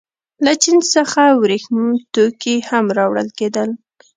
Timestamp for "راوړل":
2.97-3.27